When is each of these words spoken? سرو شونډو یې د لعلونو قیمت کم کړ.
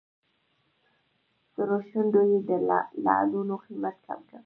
سرو 1.53 1.77
شونډو 1.89 2.21
یې 2.31 2.39
د 2.49 2.51
لعلونو 3.05 3.53
قیمت 3.65 3.95
کم 4.07 4.19
کړ. 4.29 4.37